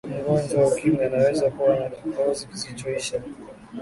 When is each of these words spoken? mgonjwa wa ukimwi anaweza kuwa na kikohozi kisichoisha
mgonjwa 0.19 0.55
wa 0.61 0.67
ukimwi 0.71 1.05
anaweza 1.05 1.49
kuwa 1.51 1.79
na 1.79 1.89
kikohozi 1.89 2.47
kisichoisha 2.47 3.21